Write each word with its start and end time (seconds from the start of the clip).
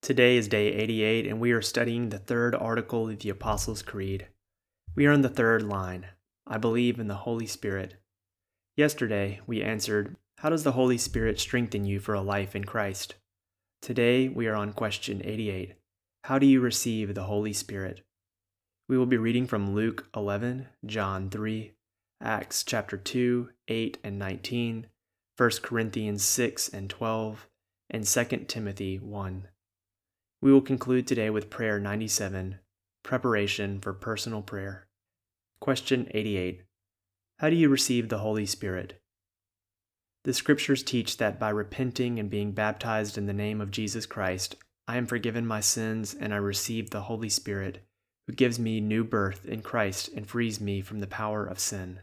Today 0.00 0.38
is 0.38 0.48
day 0.48 0.72
88, 0.72 1.26
and 1.26 1.38
we 1.38 1.52
are 1.52 1.60
studying 1.60 2.08
the 2.08 2.18
third 2.18 2.54
article 2.54 3.10
of 3.10 3.18
the 3.18 3.28
Apostles' 3.28 3.82
Creed. 3.82 4.28
We 4.94 5.06
are 5.06 5.12
in 5.12 5.20
the 5.20 5.28
third 5.28 5.62
line 5.62 6.06
I 6.46 6.56
believe 6.56 6.98
in 6.98 7.08
the 7.08 7.16
Holy 7.16 7.46
Spirit. 7.46 7.96
Yesterday, 8.76 9.40
we 9.46 9.62
answered, 9.62 10.16
How 10.38 10.50
does 10.50 10.62
the 10.62 10.72
Holy 10.72 10.98
Spirit 10.98 11.40
strengthen 11.40 11.86
you 11.86 11.98
for 11.98 12.12
a 12.12 12.20
life 12.20 12.54
in 12.54 12.64
Christ? 12.64 13.14
Today, 13.80 14.28
we 14.28 14.46
are 14.48 14.54
on 14.54 14.74
question 14.74 15.22
88 15.24 15.76
How 16.24 16.38
do 16.38 16.44
you 16.44 16.60
receive 16.60 17.14
the 17.14 17.24
Holy 17.24 17.54
Spirit? 17.54 18.02
We 18.86 18.98
will 18.98 19.06
be 19.06 19.16
reading 19.16 19.46
from 19.46 19.74
Luke 19.74 20.08
11, 20.14 20.66
John 20.84 21.30
3, 21.30 21.72
Acts 22.22 22.62
chapter 22.62 22.98
2, 22.98 23.48
8 23.66 23.98
and 24.04 24.18
19, 24.18 24.86
1 25.38 25.50
Corinthians 25.62 26.22
6 26.22 26.68
and 26.68 26.90
12, 26.90 27.48
and 27.88 28.04
2 28.04 28.24
Timothy 28.46 28.98
1. 28.98 29.48
We 30.42 30.52
will 30.52 30.60
conclude 30.60 31.06
today 31.06 31.30
with 31.30 31.48
prayer 31.48 31.80
97, 31.80 32.58
preparation 33.02 33.80
for 33.80 33.94
personal 33.94 34.42
prayer. 34.42 34.86
Question 35.60 36.10
88 36.10 36.65
how 37.38 37.50
do 37.50 37.56
you 37.56 37.68
receive 37.68 38.08
the 38.08 38.18
Holy 38.18 38.46
Spirit? 38.46 39.02
The 40.24 40.32
scriptures 40.32 40.82
teach 40.82 41.18
that 41.18 41.38
by 41.38 41.50
repenting 41.50 42.18
and 42.18 42.30
being 42.30 42.52
baptized 42.52 43.18
in 43.18 43.26
the 43.26 43.34
name 43.34 43.60
of 43.60 43.70
Jesus 43.70 44.06
Christ, 44.06 44.56
I 44.88 44.96
am 44.96 45.06
forgiven 45.06 45.46
my 45.46 45.60
sins 45.60 46.14
and 46.18 46.32
I 46.32 46.38
receive 46.38 46.90
the 46.90 47.02
Holy 47.02 47.28
Spirit, 47.28 47.86
who 48.26 48.32
gives 48.32 48.58
me 48.58 48.80
new 48.80 49.04
birth 49.04 49.44
in 49.44 49.60
Christ 49.60 50.08
and 50.16 50.26
frees 50.26 50.62
me 50.62 50.80
from 50.80 51.00
the 51.00 51.06
power 51.06 51.44
of 51.44 51.58
sin. 51.58 52.00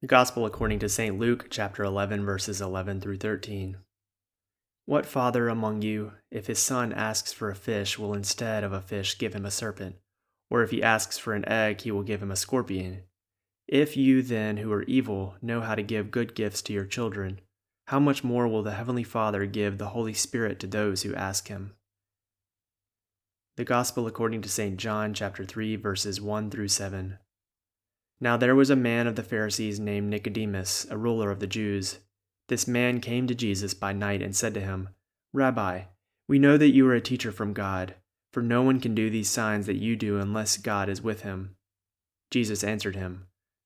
The 0.00 0.08
Gospel 0.08 0.44
according 0.44 0.80
to 0.80 0.88
St. 0.88 1.16
Luke, 1.16 1.46
chapter 1.48 1.84
11, 1.84 2.24
verses 2.24 2.60
11 2.60 3.00
through 3.00 3.18
13. 3.18 3.76
What 4.86 5.06
father 5.06 5.48
among 5.48 5.82
you, 5.82 6.14
if 6.32 6.48
his 6.48 6.58
son 6.58 6.92
asks 6.92 7.32
for 7.32 7.48
a 7.48 7.54
fish, 7.54 7.96
will 7.96 8.14
instead 8.14 8.64
of 8.64 8.72
a 8.72 8.80
fish 8.80 9.18
give 9.18 9.34
him 9.34 9.46
a 9.46 9.50
serpent? 9.52 9.96
Or 10.50 10.62
if 10.62 10.70
he 10.70 10.82
asks 10.82 11.16
for 11.16 11.34
an 11.34 11.46
egg, 11.48 11.82
he 11.82 11.92
will 11.92 12.02
give 12.02 12.20
him 12.20 12.32
a 12.32 12.36
scorpion? 12.36 13.02
If 13.68 13.98
you 13.98 14.22
then, 14.22 14.56
who 14.56 14.72
are 14.72 14.84
evil, 14.84 15.34
know 15.42 15.60
how 15.60 15.74
to 15.74 15.82
give 15.82 16.10
good 16.10 16.34
gifts 16.34 16.62
to 16.62 16.72
your 16.72 16.86
children, 16.86 17.40
how 17.88 18.00
much 18.00 18.24
more 18.24 18.48
will 18.48 18.62
the 18.62 18.72
Heavenly 18.72 19.04
Father 19.04 19.44
give 19.44 19.76
the 19.76 19.88
Holy 19.88 20.14
Spirit 20.14 20.58
to 20.60 20.66
those 20.66 21.02
who 21.02 21.14
ask 21.14 21.48
Him? 21.48 21.74
The 23.58 23.64
Gospel 23.64 24.06
according 24.06 24.40
to 24.42 24.48
St. 24.48 24.78
John, 24.78 25.12
chapter 25.12 25.44
3, 25.44 25.76
verses 25.76 26.18
1 26.18 26.50
through 26.50 26.68
7. 26.68 27.18
Now 28.20 28.38
there 28.38 28.54
was 28.54 28.70
a 28.70 28.76
man 28.76 29.06
of 29.06 29.16
the 29.16 29.22
Pharisees 29.22 29.78
named 29.78 30.08
Nicodemus, 30.08 30.86
a 30.90 30.96
ruler 30.96 31.30
of 31.30 31.40
the 31.40 31.46
Jews. 31.46 31.98
This 32.48 32.66
man 32.66 33.02
came 33.02 33.26
to 33.26 33.34
Jesus 33.34 33.74
by 33.74 33.92
night 33.92 34.22
and 34.22 34.34
said 34.34 34.54
to 34.54 34.60
him, 34.60 34.88
Rabbi, 35.34 35.82
we 36.26 36.38
know 36.38 36.56
that 36.56 36.72
you 36.72 36.88
are 36.88 36.94
a 36.94 37.02
teacher 37.02 37.32
from 37.32 37.52
God, 37.52 37.96
for 38.32 38.42
no 38.42 38.62
one 38.62 38.80
can 38.80 38.94
do 38.94 39.10
these 39.10 39.28
signs 39.28 39.66
that 39.66 39.76
you 39.76 39.94
do 39.94 40.18
unless 40.18 40.56
God 40.56 40.88
is 40.88 41.02
with 41.02 41.20
him. 41.20 41.56
Jesus 42.30 42.64
answered 42.64 42.96
him, 42.96 43.26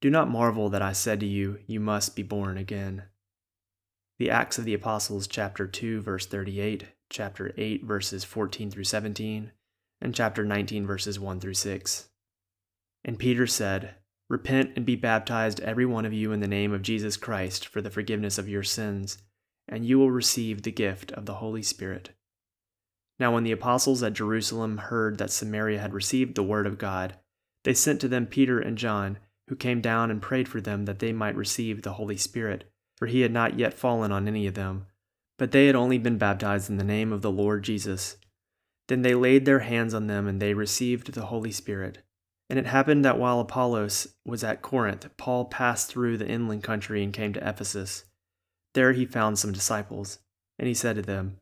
Do 0.00 0.10
not 0.10 0.28
marvel 0.30 0.68
that 0.68 0.82
I 0.82 0.92
said 0.92 1.20
to 1.20 1.26
you, 1.26 1.58
You 1.66 1.80
must 1.80 2.14
be 2.14 2.22
born 2.22 2.58
again. 2.58 3.04
The 4.18 4.30
Acts 4.30 4.58
of 4.58 4.64
the 4.64 4.74
Apostles, 4.74 5.26
chapter 5.26 5.66
2, 5.66 6.02
verse 6.02 6.26
38, 6.26 6.84
chapter 7.08 7.52
8, 7.56 7.84
verses 7.84 8.24
14 8.24 8.70
through 8.70 8.84
17, 8.84 9.52
and 10.00 10.14
chapter 10.14 10.44
19, 10.44 10.86
verses 10.86 11.18
1 11.18 11.40
through 11.40 11.54
6. 11.54 12.08
And 13.04 13.18
Peter 13.18 13.46
said, 13.46 13.94
Repent 14.28 14.72
and 14.76 14.84
be 14.84 14.96
baptized, 14.96 15.60
every 15.60 15.86
one 15.86 16.04
of 16.04 16.12
you, 16.12 16.32
in 16.32 16.40
the 16.40 16.48
name 16.48 16.72
of 16.72 16.82
Jesus 16.82 17.16
Christ, 17.16 17.66
for 17.66 17.80
the 17.80 17.90
forgiveness 17.90 18.38
of 18.38 18.48
your 18.48 18.64
sins, 18.64 19.18
and 19.68 19.86
you 19.86 19.98
will 19.98 20.10
receive 20.10 20.62
the 20.62 20.72
gift 20.72 21.12
of 21.12 21.26
the 21.26 21.34
Holy 21.34 21.62
Spirit. 21.62 22.10
Now, 23.18 23.32
when 23.32 23.44
the 23.44 23.52
apostles 23.52 24.02
at 24.02 24.12
Jerusalem 24.12 24.78
heard 24.78 25.16
that 25.18 25.30
Samaria 25.30 25.78
had 25.78 25.94
received 25.94 26.34
the 26.34 26.42
word 26.42 26.66
of 26.66 26.76
God, 26.76 27.16
they 27.64 27.72
sent 27.72 28.00
to 28.02 28.08
them 28.08 28.26
Peter 28.26 28.60
and 28.60 28.76
John 28.76 29.18
who 29.48 29.56
came 29.56 29.80
down 29.80 30.10
and 30.10 30.22
prayed 30.22 30.48
for 30.48 30.60
them 30.60 30.84
that 30.84 30.98
they 30.98 31.12
might 31.12 31.36
receive 31.36 31.82
the 31.82 31.94
Holy 31.94 32.16
Spirit, 32.16 32.70
for 32.96 33.06
he 33.06 33.20
had 33.20 33.32
not 33.32 33.58
yet 33.58 33.74
fallen 33.74 34.12
on 34.12 34.26
any 34.26 34.46
of 34.46 34.54
them, 34.54 34.86
but 35.38 35.52
they 35.52 35.66
had 35.66 35.76
only 35.76 35.98
been 35.98 36.18
baptized 36.18 36.70
in 36.70 36.78
the 36.78 36.84
name 36.84 37.12
of 37.12 37.22
the 37.22 37.30
Lord 37.30 37.62
Jesus. 37.62 38.16
Then 38.88 39.02
they 39.02 39.14
laid 39.14 39.44
their 39.44 39.60
hands 39.60 39.94
on 39.94 40.06
them, 40.06 40.26
and 40.26 40.40
they 40.40 40.54
received 40.54 41.12
the 41.12 41.26
Holy 41.26 41.52
Spirit. 41.52 42.02
And 42.48 42.58
it 42.58 42.66
happened 42.66 43.04
that 43.04 43.18
while 43.18 43.40
Apollos 43.40 44.08
was 44.24 44.44
at 44.44 44.62
Corinth, 44.62 45.08
Paul 45.16 45.46
passed 45.46 45.88
through 45.88 46.18
the 46.18 46.28
inland 46.28 46.62
country 46.62 47.02
and 47.02 47.12
came 47.12 47.32
to 47.32 47.48
Ephesus. 47.48 48.04
There 48.74 48.92
he 48.92 49.04
found 49.04 49.38
some 49.38 49.52
disciples, 49.52 50.20
and 50.58 50.68
he 50.68 50.74
said 50.74 50.96
to 50.96 51.02
them, 51.02 51.38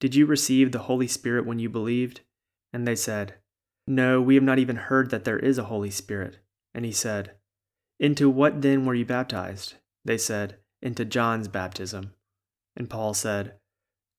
Did 0.00 0.14
you 0.14 0.26
receive 0.26 0.72
the 0.72 0.80
Holy 0.80 1.06
Spirit 1.06 1.46
when 1.46 1.58
you 1.58 1.68
believed? 1.68 2.22
And 2.72 2.86
they 2.86 2.96
said, 2.96 3.34
No, 3.86 4.20
we 4.20 4.34
have 4.34 4.44
not 4.44 4.58
even 4.58 4.76
heard 4.76 5.10
that 5.10 5.24
there 5.24 5.38
is 5.38 5.58
a 5.58 5.64
Holy 5.64 5.90
Spirit. 5.90 6.38
And 6.74 6.84
he 6.84 6.92
said, 6.92 7.32
into 7.98 8.30
what 8.30 8.62
then 8.62 8.86
were 8.86 8.94
you 8.94 9.04
baptized? 9.04 9.74
They 10.04 10.18
said, 10.18 10.58
Into 10.80 11.04
John's 11.04 11.48
baptism. 11.48 12.12
And 12.76 12.88
Paul 12.88 13.14
said, 13.14 13.54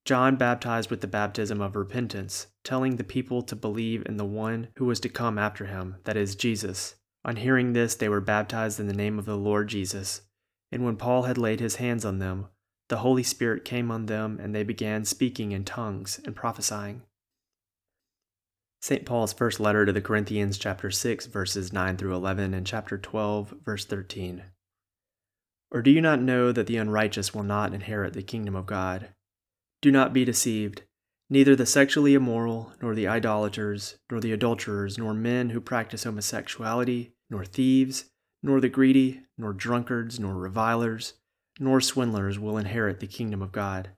John 0.06 0.35
baptized 0.38 0.90
with 0.90 1.01
the 1.01 1.07
baptism 1.07 1.62
of 1.62 1.75
repentance, 1.75 2.47
telling 2.64 2.96
the 2.96 3.03
people 3.03 3.41
to 3.43 3.55
believe 3.55 4.03
in 4.05 4.17
the 4.17 4.26
one 4.26 4.70
who 4.76 4.85
was 4.85 4.99
to 5.02 5.09
come 5.09 5.37
after 5.37 5.66
him, 5.66 5.97
that 6.05 6.17
is, 6.17 6.35
Jesus. 6.35 6.96
On 7.23 7.35
hearing 7.35 7.73
this, 7.73 7.96
they 7.96 8.09
were 8.09 8.22
baptized 8.22 8.79
in 8.79 8.87
the 8.87 8.93
name 8.93 9.20
of 9.20 9.26
the 9.26 9.37
Lord 9.37 9.67
Jesus. 9.67 10.22
And 10.72 10.84
when 10.84 10.96
Paul 10.96 11.23
had 11.23 11.37
laid 11.37 11.59
his 11.59 11.76
hands 11.76 12.05
on 12.05 12.20
them, 12.20 12.47
the 12.87 12.97
Holy 12.97 13.23
Spirit 13.23 13.66
came 13.66 13.91
on 13.91 14.08
them, 14.08 14.40
and 14.41 14.55
they 14.55 14.64
began 14.64 15.05
speaking 15.05 15.52
in 15.52 15.64
tongues 15.64 16.20
and 16.26 16.35
prophesying. 16.35 17.03
St. 18.81 19.05
Paul's 19.05 19.34
first 19.34 19.59
letter 19.59 19.85
to 19.85 19.91
the 19.91 20.02
Corinthians, 20.02 20.58
chapter 20.58 20.90
6, 20.90 21.26
verses 21.26 21.73
9 21.73 21.97
through 21.97 22.16
11, 22.16 22.53
and 22.53 22.66
chapter 22.66 22.97
12, 22.97 23.55
verse 23.66 23.84
13. 23.84 24.43
Or 25.70 25.81
do 25.81 25.91
you 25.91 25.99
not 25.99 26.22
know 26.22 26.53
that 26.53 26.66
the 26.66 26.78
unrighteous 26.78 27.34
will 27.34 27.43
not 27.43 27.73
inherit 27.73 28.14
the 28.14 28.23
kingdom 28.23 28.55
of 28.55 28.66
God? 28.66 29.09
Do 29.81 29.91
not 29.91 30.14
be 30.14 30.23
deceived. 30.23 30.84
Neither 31.29 31.58
the 31.58 31.66
sexually 31.66 32.14
immoral, 32.14 32.72
nor 32.81 32.96
the 32.96 33.05
idolaters, 33.05 33.97
nor 34.09 34.22
the 34.22 34.31
adulterers, 34.31 34.97
nor 34.97 35.14
men 35.14 35.49
who 35.49 35.59
practice 35.59 36.05
homosexuality, 36.05 37.11
nor 37.29 37.43
thieves, 37.43 38.05
nor 38.41 38.61
the 38.61 38.70
greedy, 38.70 39.23
nor 39.37 39.52
drunkards, 39.52 40.22
nor 40.22 40.35
revilers, 40.35 41.16
nor 41.59 41.81
swindlers 41.81 42.40
will 42.40 42.58
inherit 42.58 43.02
the 43.02 43.08
kingdom 43.08 43.41
of 43.41 43.52
God. 43.52 43.90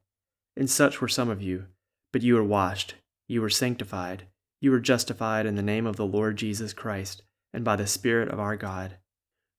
And 0.58 0.68
such 0.68 1.00
were 1.00 1.08
some 1.08 1.30
of 1.30 1.40
you, 1.40 1.68
but 2.12 2.24
you 2.24 2.34
were 2.34 2.44
washed, 2.44 2.96
you 3.28 3.42
were 3.42 3.50
sanctified 3.52 4.26
you 4.62 4.72
were 4.72 4.80
justified 4.80 5.46
in 5.46 5.56
the 5.56 5.62
name 5.62 5.86
of 5.86 5.98
the 5.98 6.06
Lord 6.06 6.38
Jesus 6.38 6.72
Christ 6.72 7.24
and 7.52 7.66
by 7.66 7.76
the 7.76 7.88
Spirit 7.88 8.30
of 8.30 8.40
our 8.40 8.56
God. 8.56 8.98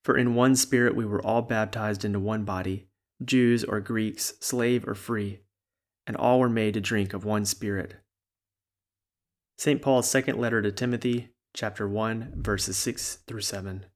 For 0.04 0.16
in 0.16 0.34
one 0.34 0.56
Spirit 0.56 0.96
we 0.96 1.04
were 1.04 1.24
all 1.24 1.42
baptized 1.42 2.04
into 2.04 2.18
one 2.18 2.44
body, 2.44 2.86
Jews 3.22 3.64
or 3.64 3.80
Greeks, 3.80 4.34
slave 4.40 4.86
or 4.88 4.94
free, 4.94 5.40
and 6.06 6.16
all 6.16 6.40
were 6.40 6.48
made 6.48 6.74
to 6.74 6.80
drink 6.80 7.12
of 7.12 7.24
one 7.24 7.44
Spirit. 7.44 7.96
St. 9.58 9.82
Paul's 9.82 10.08
second 10.08 10.38
letter 10.38 10.62
to 10.62 10.72
Timothy, 10.72 11.30
chapter 11.54 11.88
1, 11.88 12.34
verses 12.36 12.76
6 12.76 13.18
through 13.26 13.42
7. 13.42 13.86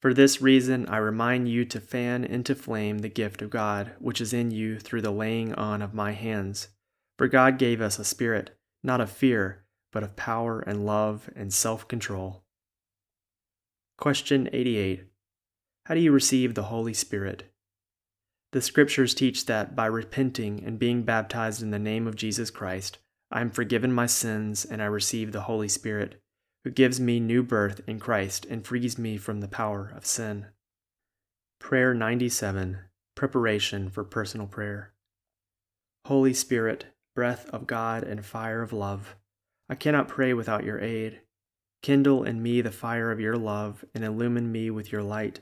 For 0.00 0.14
this 0.14 0.40
reason, 0.40 0.88
I 0.88 0.98
remind 0.98 1.48
you 1.48 1.64
to 1.66 1.80
fan 1.80 2.24
into 2.24 2.54
flame 2.54 2.98
the 2.98 3.08
gift 3.08 3.42
of 3.42 3.50
God, 3.50 3.92
which 3.98 4.20
is 4.20 4.32
in 4.32 4.50
you 4.50 4.78
through 4.78 5.02
the 5.02 5.10
laying 5.10 5.54
on 5.54 5.82
of 5.82 5.94
my 5.94 6.12
hands. 6.12 6.68
For 7.18 7.28
God 7.28 7.58
gave 7.58 7.80
us 7.80 7.98
a 7.98 8.04
spirit, 8.04 8.56
not 8.82 9.00
of 9.00 9.10
fear, 9.10 9.65
but 9.92 10.02
of 10.02 10.16
power 10.16 10.60
and 10.60 10.86
love 10.86 11.30
and 11.34 11.52
self 11.52 11.86
control. 11.88 12.42
Question 13.98 14.48
88 14.52 15.04
How 15.86 15.94
do 15.94 16.00
you 16.00 16.12
receive 16.12 16.54
the 16.54 16.64
Holy 16.64 16.94
Spirit? 16.94 17.52
The 18.52 18.62
scriptures 18.62 19.14
teach 19.14 19.46
that 19.46 19.74
by 19.74 19.86
repenting 19.86 20.62
and 20.64 20.78
being 20.78 21.02
baptized 21.02 21.62
in 21.62 21.70
the 21.70 21.78
name 21.78 22.06
of 22.06 22.16
Jesus 22.16 22.50
Christ, 22.50 22.98
I 23.30 23.40
am 23.40 23.50
forgiven 23.50 23.92
my 23.92 24.06
sins 24.06 24.64
and 24.64 24.80
I 24.80 24.86
receive 24.86 25.32
the 25.32 25.42
Holy 25.42 25.68
Spirit, 25.68 26.22
who 26.64 26.70
gives 26.70 27.00
me 27.00 27.20
new 27.20 27.42
birth 27.42 27.80
in 27.86 27.98
Christ 27.98 28.46
and 28.46 28.66
frees 28.66 28.98
me 28.98 29.16
from 29.16 29.40
the 29.40 29.48
power 29.48 29.92
of 29.96 30.06
sin. 30.06 30.46
Prayer 31.58 31.94
97 31.94 32.78
Preparation 33.14 33.88
for 33.88 34.04
Personal 34.04 34.46
Prayer. 34.46 34.92
Holy 36.06 36.34
Spirit, 36.34 36.86
breath 37.14 37.48
of 37.50 37.66
God 37.66 38.04
and 38.04 38.24
fire 38.24 38.62
of 38.62 38.72
love, 38.72 39.16
I 39.68 39.74
cannot 39.74 40.08
pray 40.08 40.32
without 40.32 40.64
your 40.64 40.80
aid. 40.80 41.20
Kindle 41.82 42.24
in 42.24 42.42
me 42.42 42.60
the 42.60 42.70
fire 42.70 43.10
of 43.10 43.20
your 43.20 43.36
love 43.36 43.84
and 43.94 44.04
illumine 44.04 44.50
me 44.50 44.70
with 44.70 44.92
your 44.92 45.02
light, 45.02 45.40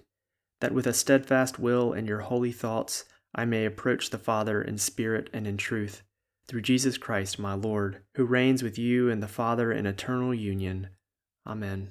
that 0.61 0.73
with 0.73 0.87
a 0.87 0.93
steadfast 0.93 1.59
will 1.59 1.93
and 1.93 2.09
your 2.09 2.21
holy 2.21 2.53
thoughts 2.53 3.05
I 3.35 3.45
may 3.45 3.65
approach 3.65 4.11
the 4.11 4.19
Father 4.19 4.63
in 4.63 4.79
spirit 4.79 5.29
and 5.33 5.47
in 5.47 5.57
truth 5.57 6.03
through 6.47 6.63
Jesus 6.63 6.99
Christ 6.99 7.39
my 7.39 7.55
Lord, 7.55 8.03
who 8.17 8.25
reigns 8.25 8.63
with 8.63 8.79
you 8.79 9.11
and 9.11 9.23
the 9.23 9.29
Father 9.29 9.73
in 9.73 9.87
eternal 9.87 10.35
union. 10.35 10.89
Amen. 11.47 11.91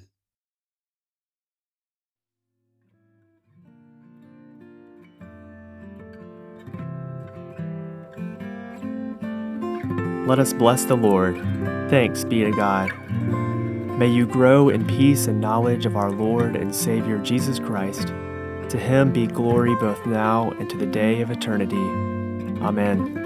Let 10.26 10.38
us 10.38 10.52
bless 10.52 10.84
the 10.84 10.96
Lord. 10.96 11.36
Thanks 11.90 12.24
be 12.24 12.44
to 12.44 12.50
God. 12.50 12.92
May 13.98 14.08
you 14.08 14.26
grow 14.26 14.70
in 14.70 14.86
peace 14.86 15.26
and 15.26 15.40
knowledge 15.40 15.86
of 15.86 15.96
our 15.96 16.10
Lord 16.10 16.56
and 16.56 16.74
Savior 16.74 17.18
Jesus 17.18 17.58
Christ. 17.58 18.08
To 18.70 18.78
him 18.78 19.12
be 19.12 19.26
glory 19.26 19.74
both 19.76 20.04
now 20.06 20.50
and 20.52 20.68
to 20.70 20.76
the 20.76 20.86
day 20.86 21.20
of 21.20 21.30
eternity. 21.30 21.76
Amen. 22.62 23.23